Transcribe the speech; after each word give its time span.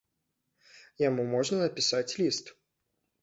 Яму 1.07 1.25
можна 1.35 1.55
напісаць 1.65 2.15
ліст. 2.21 2.45